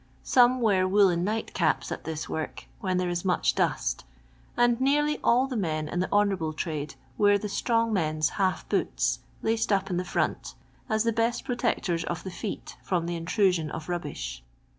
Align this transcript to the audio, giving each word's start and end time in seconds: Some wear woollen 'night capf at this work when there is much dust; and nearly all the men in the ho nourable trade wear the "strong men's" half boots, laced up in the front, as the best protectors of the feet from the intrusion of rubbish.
Some 0.23 0.61
wear 0.61 0.87
woollen 0.87 1.23
'night 1.23 1.53
capf 1.53 1.91
at 1.91 2.05
this 2.05 2.27
work 2.27 2.65
when 2.79 2.97
there 2.97 3.11
is 3.11 3.23
much 3.23 3.53
dust; 3.53 4.03
and 4.57 4.81
nearly 4.81 5.19
all 5.23 5.45
the 5.45 5.55
men 5.55 5.87
in 5.87 5.99
the 5.99 6.07
ho 6.07 6.21
nourable 6.23 6.55
trade 6.55 6.95
wear 7.19 7.37
the 7.37 7.47
"strong 7.47 7.93
men's" 7.93 8.29
half 8.41 8.67
boots, 8.67 9.19
laced 9.43 9.71
up 9.71 9.91
in 9.91 9.97
the 9.97 10.03
front, 10.03 10.55
as 10.89 11.03
the 11.03 11.13
best 11.13 11.45
protectors 11.45 12.03
of 12.03 12.23
the 12.23 12.31
feet 12.31 12.77
from 12.81 13.05
the 13.05 13.15
intrusion 13.15 13.69
of 13.69 13.87
rubbish. 13.89 14.41